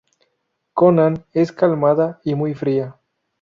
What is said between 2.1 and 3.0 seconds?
y muy fría.